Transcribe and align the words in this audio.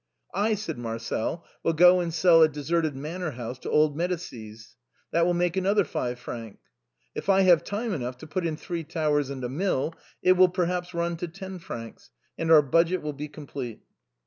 "I," 0.33 0.55
said 0.55 0.79
Marcel," 0.79 1.45
will 1.63 1.73
go 1.73 1.99
and 1.99 2.11
sell 2.11 2.41
a 2.41 2.47
deserted 2.47 2.95
manor 2.95 3.29
house 3.29 3.59
to 3.59 3.69
old 3.69 3.95
Medicis. 3.95 4.75
That 5.11 5.27
will 5.27 5.35
make 5.35 5.55
another 5.55 5.83
five 5.83 6.17
francs. 6.17 6.63
If 7.13 7.29
I 7.29 7.41
have 7.41 7.63
time 7.63 7.93
enough 7.93 8.17
to 8.17 8.25
put 8.27 8.43
in 8.43 8.57
three 8.57 8.83
towers 8.83 9.29
and 9.29 9.43
a 9.43 9.47
mill, 9.47 9.93
it 10.23 10.31
will 10.31 10.49
perhaps 10.49 10.95
run 10.95 11.17
to 11.17 11.27
ten 11.27 11.59
francs, 11.59 12.09
and 12.35 12.49
our 12.51 12.63
budget 12.63 13.03
will 13.03 13.13
be 13.13 13.27
complete." 13.27 13.83